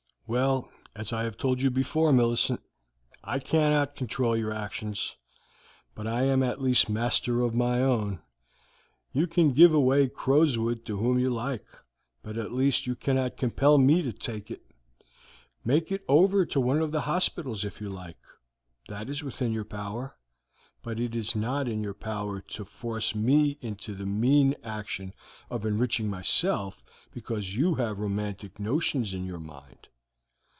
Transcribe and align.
"Well, 0.27 0.71
as 0.95 1.11
I 1.11 1.25
have 1.25 1.35
told 1.35 1.59
you 1.61 1.69
before, 1.69 2.13
Millicent, 2.13 2.61
I 3.21 3.37
cannot 3.37 3.97
control 3.97 4.37
your 4.37 4.53
actions, 4.53 5.17
but 5.93 6.07
I 6.07 6.23
am 6.23 6.41
at 6.41 6.61
least 6.61 6.87
master 6.89 7.41
of 7.41 7.53
my 7.53 7.83
own. 7.83 8.21
You 9.11 9.27
can 9.27 9.51
give 9.51 9.73
away 9.73 10.07
Crowswood 10.07 10.85
to 10.85 10.95
whom 10.95 11.19
you 11.19 11.29
like, 11.29 11.65
but 12.23 12.37
at 12.37 12.53
least 12.53 12.87
you 12.87 12.95
cannot 12.95 13.35
compel 13.35 13.77
me 13.77 14.01
to 14.03 14.13
take 14.13 14.49
it. 14.49 14.63
Make 15.65 15.91
it 15.91 16.05
over 16.07 16.45
to 16.45 16.61
one 16.61 16.79
of 16.79 16.93
the 16.93 17.01
hospitals 17.01 17.65
if 17.65 17.81
you 17.81 17.89
like 17.89 18.21
that 18.87 19.09
is 19.09 19.21
within 19.23 19.51
your 19.51 19.65
power; 19.65 20.15
but 20.81 20.97
it 20.97 21.13
is 21.13 21.35
not 21.35 21.67
in 21.67 21.83
your 21.83 21.93
power 21.93 22.39
to 22.39 22.63
force 22.63 23.13
me 23.13 23.57
into 23.59 23.93
the 23.93 24.05
mean 24.05 24.55
action 24.63 25.13
of 25.49 25.65
enriching 25.65 26.09
myself 26.09 26.85
because 27.13 27.57
you 27.57 27.75
have 27.75 27.99
romantic 27.99 28.61
notions 28.61 29.13
in 29.13 29.25
your 29.25 29.37
mind. 29.41 29.89